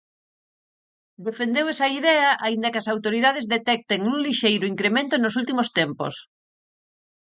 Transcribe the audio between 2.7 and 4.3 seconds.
que as autoridades detecten un